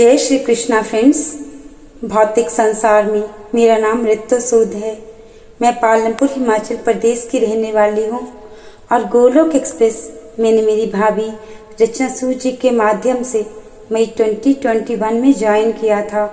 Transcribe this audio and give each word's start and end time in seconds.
जय 0.00 0.16
श्री 0.18 0.38
कृष्णा 0.38 0.80
फ्रेंड्स। 0.82 1.18
भौतिक 2.04 2.50
संसार 2.50 3.10
में 3.12 3.22
मेरा 3.54 3.76
नाम 3.78 4.06
ऋतु 4.06 4.38
सूद 4.40 4.72
है। 4.74 4.92
मैं 5.62 5.72
पालनपुर 5.80 6.28
हिमाचल 6.32 6.76
प्रदेश 6.76 7.26
की 7.32 7.38
रहने 7.38 7.72
वाली 7.72 8.06
हूँ 8.06 8.20
और 8.92 9.04
गोलोक 9.08 9.54
एक्सप्रेस 9.54 10.00
मैंने 10.38 10.62
मेरी 10.62 10.86
भाभी 10.86 11.28
रचना 11.82 12.08
सूद 12.08 12.32
जी 12.34 12.52
के 12.52 12.70
माध्यम 12.70 13.22
से 13.22 13.44
मई 13.92 14.06
2021 14.20 15.12
में 15.12 15.32
ज्वाइन 15.32 15.72
किया 15.72 16.02
था। 16.04 16.26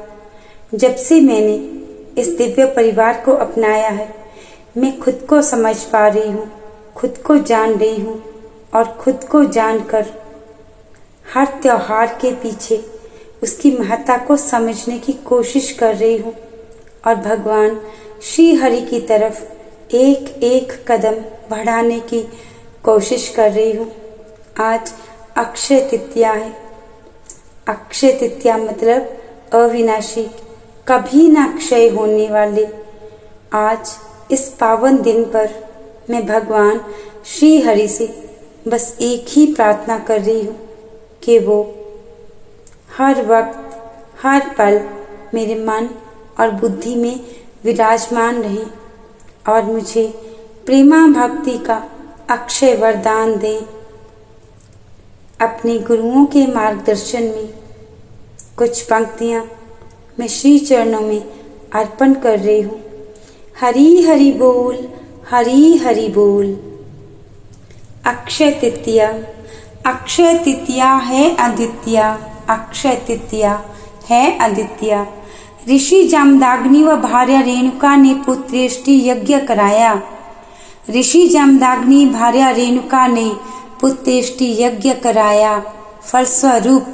जब 0.73 0.95
से 0.95 1.21
मैंने 1.21 1.55
इस 2.21 2.35
दिव्य 2.37 2.65
परिवार 2.65 3.21
को 3.25 3.33
अपनाया 3.37 3.89
है, 3.89 4.13
मैं 4.77 4.99
खुद 4.99 5.25
को 5.29 5.41
समझ 5.43 5.77
पा 5.83 6.07
रही 6.07 6.31
हूँ, 6.31 6.51
खुद 6.95 7.17
को 7.17 7.37
जान 7.37 7.73
रही 7.73 8.01
हूँ 8.01 8.21
और 8.73 8.97
खुद 8.99 9.23
को 9.23 9.43
जानकर 9.43 10.13
हर 11.25 11.59
त्योहार 11.61 12.17
के 12.21 12.31
पीछे 12.33 12.85
उसकी 13.43 13.71
महत्ता 13.71 14.17
को 14.17 14.37
समझने 14.37 14.97
की 14.99 15.13
कोशिश 15.13 15.71
कर 15.71 15.95
रही 15.95 16.17
हूँ। 16.17 16.35
और 17.07 17.15
भगवान 17.15 17.81
श्री 18.23 18.55
हरि 18.55 18.81
की 18.81 18.99
तरफ़ 18.99 19.43
एक 19.95 20.43
एक 20.43 20.91
कदम 20.91 21.15
बढ़ाने 21.51 21.99
की 21.99 22.21
कोशिश 22.83 23.29
कर 23.29 23.51
रही 23.51 23.71
हूँ। 23.71 23.91
आज 24.59 24.93
अक्षय 25.37 25.79
तृतीया 25.81 26.31
है। 26.31 26.53
अक्षय 27.67 28.11
तृतीया 28.11 28.57
मतलब 28.57 29.17
अविनाशी, 29.53 30.23
कभी 30.87 31.27
ना 31.27 31.47
क्षय 31.57 31.87
होने 31.89 32.27
वाले। 32.29 32.67
आज 33.53 33.91
इस 34.31 34.47
पावन 34.59 35.01
दिन 35.01 35.23
पर 35.23 35.49
मैं 36.09 36.25
भगवान 36.25 36.81
श्री 37.25 37.61
हरि 37.61 37.87
से 37.87 38.07
बस 38.67 38.97
एक 39.01 39.25
ही 39.29 39.45
प्रार्थना 39.53 39.99
कर 39.99 40.21
रही 40.21 40.41
हूँ 40.41 40.57
कि 41.23 41.39
वो 41.39 41.63
हर 42.97 43.21
वक्त, 43.25 43.75
हर 44.23 44.49
पल 44.57 44.79
मेरे 45.33 45.55
मन 45.55 45.89
और 46.39 46.51
बुद्धि 46.51 46.95
में 46.95 47.19
विराजमान 47.63 48.41
रहे 48.41 48.63
और 49.49 49.63
मुझे 49.63 50.07
प्रेमा 50.65 51.07
भक्ति 51.07 51.57
का 51.57 51.83
अक्षय 52.29 52.75
वरदान 52.75 53.37
दे। 53.37 53.55
अपने 55.41 55.77
गुरुओं 55.79 56.25
के 56.25 56.45
मार्गदर्शन 56.47 57.23
में 57.23 57.53
कुछ 58.57 58.81
पंक्तियाँ 58.81 59.43
मैं 60.19 60.27
श्री 60.27 60.59
चरणों 60.59 61.01
में 61.01 61.21
अर्पण 61.73 62.13
कर 62.13 62.39
रही 62.39 62.61
हूँ। 62.61 62.79
हरी 63.61 64.03
हरि 64.03 64.31
बोल, 64.31 64.87
हरी 65.29 65.77
हरि 65.77 66.07
बोल। 66.07 66.55
अक्षय 68.05 68.51
तृतीया 68.51 69.09
अक्षय 69.85 70.33
तृतीया 70.37 70.93
है 70.93 71.35
अदित्या 71.35 72.33
अक्षय 72.49 72.95
तृतीया 73.07 73.63
है 74.09 74.37
अदित्य 74.39 75.07
ऋषि 75.69 76.07
जामदाग्नि 76.07 76.83
व 76.83 76.95
भार्य 76.95 77.41
रेणुका 77.41 77.95
ने 77.95 78.13
पुत्रेष्टि 78.13 79.09
यज्ञ 79.09 79.39
कराया। 79.39 80.01
ऋषि 80.89 81.27
जामदाग्नि, 81.27 82.05
भार्य 82.05 82.51
रेणुका 82.51 83.07
ने 83.07 83.31
पुत्रेष्टि 83.81 84.63
यज्ञ 84.63 84.93
कराया। 84.93 85.63
फलस्वरूप 86.03 86.85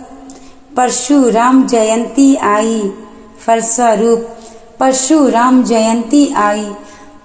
परशुराम 0.78 1.68
जयंती 1.68 2.36
आई। 2.36 2.92
फलस्वरूप 3.46 4.30
परशुराम 4.80 5.63
जयंती 5.63 6.34
आई। 6.34 6.72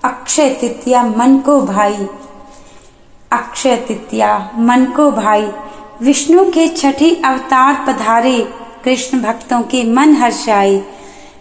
अक्षय 0.05 0.49
तृतीया 0.49 1.03
मन 1.03 1.38
को 1.38 1.61
भाई। 1.61 2.06
अक्षय 3.33 3.77
तृतीया 3.77 4.50
मन 4.56 4.84
को 4.84 5.11
भाई। 5.11 5.50
विष्णु 6.03 6.44
के 6.44 6.69
छठे 6.69 7.22
अवतार 7.25 7.84
पधारे, 7.86 8.48
कृष्ण 8.84 9.22
भक्तों 9.22 9.62
के 9.62 9.84
मन 9.84 10.14
हर्षाए। 10.14 10.82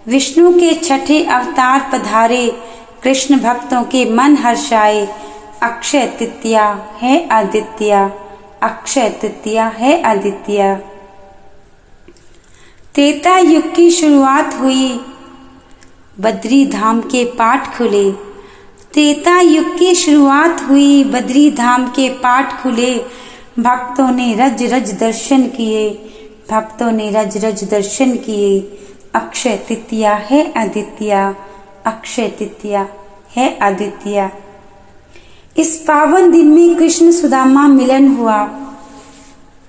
विष्णु 0.07 0.53
के 0.53 0.73
छठे 0.73 1.23
अवतार 1.23 1.89
पधारे, 1.93 2.57
कृष्ण 3.03 3.39
भक्तों 3.39 3.83
के 3.83 4.13
मन 4.13 4.37
हर्षाए। 4.37 5.07
अक्षय 5.63 6.05
तृतीया 6.19 6.87
है 6.97 7.29
आदित्य, 7.29 8.11
अक्षय 8.63 9.09
तृतीया 9.09 9.67
है 9.67 10.03
आदित्य। 10.03 10.75
त्रेता 12.95 13.37
युग 13.37 13.75
की 13.75 13.91
शुरुआत 13.91 14.55
हुई। 14.61 15.05
बद्री 16.19 16.65
धाम 16.65 17.01
के 17.01 17.25
पाठ 17.25 17.77
खुले। 17.77 18.11
त्रेता 18.93 19.39
युग 19.39 19.77
की 19.79 19.95
शुरुआत 19.95 20.61
हुई 20.69 21.03
बद्री 21.03 21.51
धाम 21.51 21.87
के 21.87 22.09
पाठ 22.09 22.63
खुले। 22.63 23.26
भक्तों 23.59 24.11
ने 24.11 24.35
रज 24.35 24.63
रज 24.63 24.91
दर्शन 24.99 25.47
किए। 25.47 25.89
भक्तों 26.51 26.91
ने 26.91 27.09
रज 27.09 27.45
रज 27.45 27.63
दर्शन 27.63 28.15
किए। 28.15 28.59
अक्षय 29.15 29.55
तृतीया 29.57 30.13
है 30.15 30.53
आदित्य 30.57 31.35
अक्षय 31.85 32.27
तृतीया 32.27 32.87
है 33.35 33.57
आदित्य 33.57 34.31
इस 35.57 35.77
पावन 35.77 36.31
दिन 36.31 36.47
में 36.47 36.75
कृष्ण 36.75 37.11
सुदामा 37.11 37.67
मिलन 37.67 38.07
हुआ। 38.15 38.43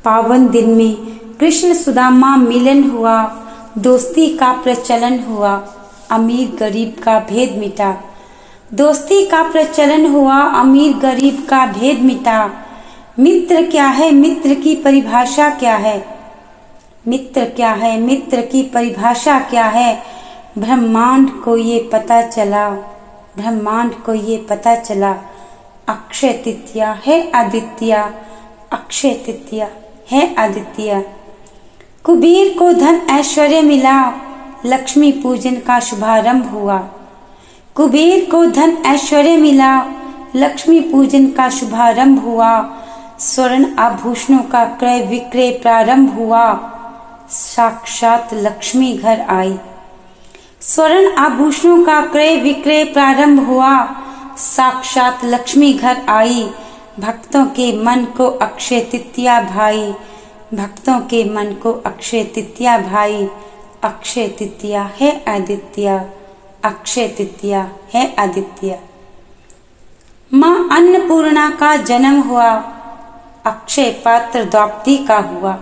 पावन 0.04 0.48
दिन 0.48 0.70
में 0.70 0.94
कृष्ण 1.40 1.74
सुदामा 1.74 2.36
मिलन 2.36 2.90
हुआ। 2.90 3.22
दोस्ती 3.78 4.28
का 4.36 4.52
प्रचलन 4.52 5.18
हुआ। 5.20 5.56
अमीर 6.10 6.56
गरीब 6.56 6.96
का 7.02 7.20
भेद 7.20 7.56
मिटा। 7.58 7.96
दोस्ती 8.74 9.26
का 9.26 9.42
प्रचलन 9.42 10.06
हुआ। 10.06 10.40
अमीर 10.42 10.96
गरीब 10.96 11.46
का 11.50 11.66
भेद 11.66 12.00
मिटा। 12.00 12.64
मित्र 13.20 13.62
क्या 13.62 13.86
है? 13.86 14.10
मित्र 14.10 14.54
की 14.54 14.74
परिभाषा 14.74 15.50
क्या 15.50 15.76
है? 15.76 16.18
मित्र 17.08 17.44
क्या 17.44 17.72
है? 17.72 18.00
मित्र 18.00 18.40
की 18.40 18.62
परिभाषा 18.62 19.40
क्या 19.40 19.64
है? 19.64 20.02
ब्रह्मांड 20.58 21.30
को 21.30 21.56
ये 21.56 21.90
पता 21.92 22.22
चला। 22.22 22.70
ब्रह्मांड 23.36 23.94
को 23.94 24.14
ये 24.14 24.46
पता 24.50 24.74
चला। 24.74 25.12
अक्षय 25.88 26.32
तृतीया 26.32 27.00
है 27.06 27.30
आदित्य। 27.30 27.92
अक्षय 28.72 29.10
तृतीया 29.10 29.68
है 30.10 30.34
आदित्य। 30.34 31.10
कुबेर 32.04 32.58
को 32.58 32.72
धन 32.72 33.06
ऐश्वर्य 33.10 33.62
मिला। 33.62 34.12
लक्ष्मी 34.66 35.12
पूजन 35.12 35.54
का 35.54 35.80
शुभारंभ 35.80 36.50
हुआ। 36.50 36.78
कुबेर 37.74 38.30
को 38.30 38.46
धन 38.46 38.78
ऐश्वर्य 38.86 39.36
मिला। 39.36 39.86
लक्ष्मी 40.36 40.80
पूजन 40.80 41.26
का 41.30 41.48
शुभारंभ 41.48 42.18
हुआ। 42.18 42.77
स्वर्ण 43.20 43.76
आभूषणों 43.76 44.42
का 44.42 44.64
क्रय 44.64 45.00
विक्रय 45.00 45.50
प्रारंभ 45.50 46.14
हुआ। 46.14 46.54
साक्षात 47.30 48.28
लक्ष्मी 48.34 48.92
घर 48.92 49.20
आई। 49.20 49.58
स्वर्ण 50.60 51.16
आभूषणों 51.16 51.84
का 51.84 52.00
क्रय 52.00 52.36
विक्रय 52.36 52.84
प्रारंभ 52.84 53.46
हुआ। 53.46 53.88
साक्षात 54.36 55.24
लक्ष्मी 55.24 55.72
घर 55.72 56.02
आई। 56.08 56.50
भक्तों 57.00 57.46
के 57.46 57.82
मन 57.82 58.04
को 58.04 58.26
अक्षय 58.26 58.80
तृतीया 58.80 59.40
भाई। 59.40 59.94
भक्तों 60.54 61.00
के 61.00 61.24
मन 61.24 61.52
को 61.52 61.72
अक्षय 61.72 62.24
तृतीया 62.24 62.78
भाई। 62.78 63.28
अक्षय 63.84 64.28
तृतीया 64.28 64.90
है 65.00 65.24
आदित्य। 65.28 66.10
अक्षय 66.64 67.08
तृतीया 67.08 67.70
है 67.94 68.14
आदित्य। 68.18 68.78
माँ 70.34 70.68
अन्नपूर्णा 70.72 71.50
का 71.50 71.76
जन्म 71.76 72.20
हुआ। 72.20 72.74
अक्षय 73.48 73.90
पात्र 74.04 74.44
द्वाप्ति 74.44 74.96
का 74.96 75.18
हुआ। 75.18 75.56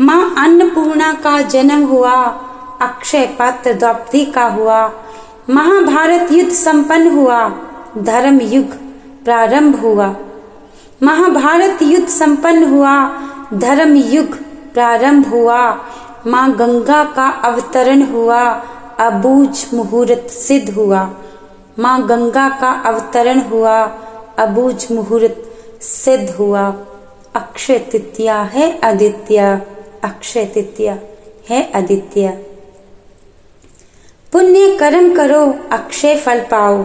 माँ 0.00 0.34
अन्नपूर्णा 0.38 1.12
का 1.12 1.42
जन्म 1.42 1.84
हुआ, 1.84 2.14
अक्षय 2.82 3.26
पात्र 3.26 3.72
द्वाप्ति 3.72 4.24
का 4.24 4.44
हुआ। 4.44 4.92
महाभारत 5.50 6.32
युद्ध 6.32 6.52
संपन्न 6.52 7.18
हुआ, 7.18 7.48
धर्म 7.98 8.40
युग 8.40 8.66
प्रारंभ 9.24 9.80
हुआ। 9.80 10.14
महाभारत 11.02 11.78
युद्ध 11.82 12.08
संपन्न 12.08 12.64
हुआ, 12.64 13.08
धर्म 13.54 13.96
युग 13.96 14.34
प्रारंभ 14.74 15.26
हुआ। 15.26 15.78
माँ 16.26 16.52
गंगा 16.52 17.04
का 17.04 17.28
अवतरण 17.28 18.02
हुआ, 18.02 18.50
अबूझ 19.00 19.74
मुहूर्त 19.74 20.30
सिद्ध 20.30 20.74
हुआ। 20.74 21.10
माँ 21.78 22.06
गंगा 22.06 22.48
का 22.48 22.82
अवतरण 22.86 23.40
हुआ, 23.40 23.84
अबूझ 24.38 24.92
मुहूर्त 24.92 25.48
सिद्ध 25.82 26.36
हुआ। 26.38 26.74
अक्षय 27.36 27.78
तृतीया 27.78 28.42
है 28.42 28.80
आदित्य 28.84 29.62
अक्षय 30.04 30.44
तृतीया 30.44 30.98
है 31.50 31.72
आदित्य 31.74 32.46
पुण्य 34.32 34.76
कर्म 34.80 35.16
करो, 35.16 35.54
अक्षय 35.72 36.16
फल 36.16 36.40
पाओ। 36.40 36.82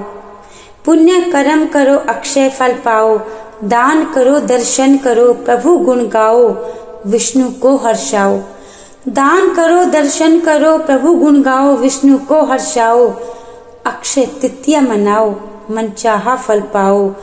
पुण्य 0.86 1.22
कर्म 1.22 1.66
करो, 1.66 1.98
अक्षय 1.98 2.50
फल 2.50 2.74
पाओ। 2.74 3.20
दान 3.64 4.14
करो, 4.14 4.40
दर्शन 4.40 4.98
करो, 4.98 5.34
प्रभु 5.34 5.78
गुण 5.78 6.08
गाओ, 6.08 6.56
विष्णु 7.06 7.52
को 7.52 7.78
हर्षाओ। 7.78 8.40
दान 9.08 9.54
करो, 9.54 9.86
दर्शन 9.86 10.40
करो, 10.40 10.78
प्रभु 10.78 11.14
गुण 11.14 11.42
गाओ, 11.42 11.76
विष्णु 11.76 12.18
को 12.18 12.44
हर्षाओ। 12.44 13.14
अक्षय 13.86 14.26
तृतीया 14.26 14.82
मनाओ 14.82 15.36
मन 15.72 15.90
चाहा 15.90 16.36
फल 16.36 16.62
पाओ। 16.62 17.14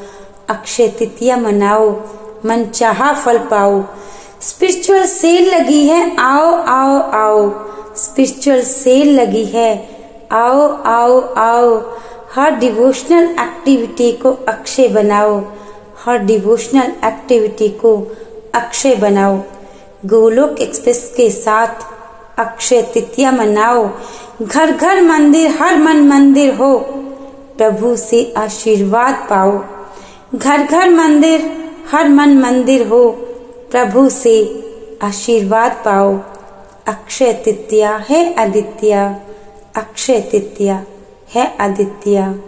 अक्षय 0.48 0.88
तृतीया 0.88 1.36
मनाओ। 1.36 2.00
मन 2.46 2.64
चाह 2.64 3.12
फल 3.12 3.38
पाओ। 3.38 3.84
स्पिरिचुअल 4.40 5.06
सेल 5.06 5.54
लगी 5.54 5.86
है, 5.86 6.16
आओ 6.16 6.54
आओ 6.54 7.10
आओ। 7.10 7.52
स्पिरिचुअल 7.96 8.62
सेल 8.62 9.20
लगी 9.20 9.44
है, 9.44 9.88
आओ 10.32 10.82
आओ 10.82 11.34
आओ। 11.34 11.96
हर 12.34 12.50
डिवोशनल 12.50 13.24
एक्टिविटी 13.24 14.12
को 14.12 14.32
अक्षय 14.32 14.88
बनाओ। 14.88 15.44
हर 16.04 16.18
डिवोशनल 16.18 16.92
एक्टिविटी 17.04 17.68
को 17.68 18.16
अक्षय 18.54 18.94
बनाओ। 18.94 19.38
गोलोक 20.06 20.58
एक्सप्रेस 20.58 21.14
के 21.16 21.30
साथ 21.30 21.66
अक्षय 22.38 22.82
तृतीया 22.82 23.32
मनाओ। 23.32 23.90
घर 24.42 24.72
घर 24.72 25.02
मंदिर, 25.02 25.50
हर 25.50 25.76
मन 25.76 26.00
मंदिर 26.00 26.54
हो। 26.54 26.78
प्रभु 27.58 27.96
से 27.96 28.34
आशीर्वाद 28.36 29.14
पाओ। 29.14 29.64
घर 30.38 30.62
घर 30.62 30.90
मंदिर 30.90 31.63
हर 31.90 32.08
मन 32.08 32.38
मंदिर 32.38 32.86
हो, 32.86 33.10
प्रभु 33.70 34.08
से 34.08 34.64
आशीर्वाद 35.02 35.72
पाओ। 35.72 36.18
अक्षय 36.86 37.32
तृतीया 37.32 38.04
है 38.08 38.34
आदित्य। 38.34 39.16
अक्षय 39.76 40.20
तृतीया 40.20 40.84
है 41.34 41.56
आदित्य। 41.60 42.40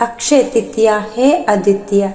अक्षय 0.00 0.42
तृतीया 0.42 1.06
है 1.16 1.44
आदित्य। 1.48 2.14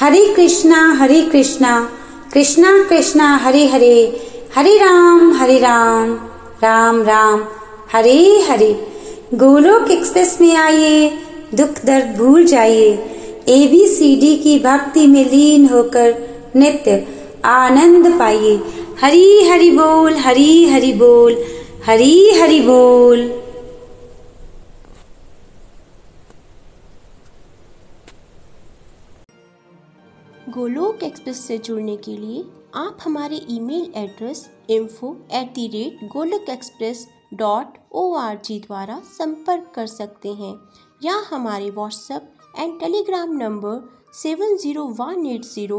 हरे 0.00 0.34
कृष्णा 0.34 0.92
हरे 0.92 1.22
कृष्णा। 1.22 1.90
कृष्णा 2.32 2.86
कृष्णा, 2.88 3.36
हरे 3.36 3.66
हरे। 3.66 4.26
हरे 4.56 4.78
राम 4.78 5.32
हरे 5.32 5.58
राम। 5.58 6.14
राम 6.62 7.02
राम। 7.02 7.44
हरे 7.92 8.46
हरे। 8.48 8.88
गोलोक 9.34 9.90
एक्सप्रेस 9.90 10.38
में 10.40 10.56
आइए। 10.56 11.18
दुख 11.54 11.84
दर्द 11.84 12.16
भूल 12.18 12.44
जाइए। 12.44 13.15
ए 13.48 13.66
बी 13.68 13.86
सी 13.88 14.14
डी 14.20 14.34
की 14.36 14.58
भक्ति 14.58 15.06
में 15.06 15.24
लीन 15.24 15.68
होकर 15.68 16.14
नित्य 16.56 17.06
आनंद 17.44 18.18
पाइए। 18.18 18.56
हरी 19.00 19.48
हरि 19.48 19.70
बोल, 19.70 20.14
हरी 20.16 20.64
हरि 20.70 20.92
बोल, 20.92 21.36
हरी 21.86 22.30
हरि 22.40 22.60
बोल। 22.60 23.24
गोलोक 30.48 31.02
एक्सप्रेस 31.02 31.46
से 31.46 31.58
जुड़ने 31.58 31.96
के 31.96 32.16
लिए 32.16 32.44
आप 32.74 32.98
हमारे 33.02 33.40
email 33.50 33.92
address 33.96 34.44
info 34.70 35.16
at 35.34 35.52
the 35.54 35.66
rate 35.72 36.08
Golok 36.12 36.48
express 36.50 37.06
dot 37.34 37.78
O 37.92 38.12
R 38.16 38.38
G 38.44 38.58
द्वारा 38.60 39.00
संपर्क 39.12 39.70
कर 39.74 39.86
सकते 39.86 40.28
हैं 40.34 40.54
या 41.02 41.14
हमारे 41.30 41.70
WhatsApp 41.70 42.32
and 42.58 42.78
Telegram 42.80 43.32
number 43.36 43.80
seven 44.14 44.56
zero 44.56 44.84
one 44.98 45.26
eight 45.26 45.44
zero 45.44 45.78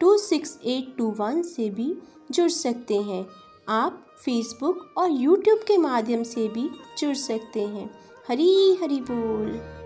two 0.00 0.16
six 0.18 0.58
eight 0.64 0.94
two 0.98 1.10
one 1.18 1.42
से 1.42 1.68
भी 1.70 1.94
जुड़ 2.30 2.48
सकते 2.50 2.96
हैं। 3.02 3.26
आप 3.68 4.04
फेसबुक 4.18 4.94
और 4.98 5.10
यूट्यूब 5.12 5.58
के 5.58 5.76
माध्यम 5.78 6.22
से 6.24 6.48
भी 6.48 6.68
जुड़ 6.98 7.14
सकते 7.16 7.60
हैं। 7.60 7.90
हरी 8.28 8.74
हरी 8.82 9.00
बोल। 9.10 9.77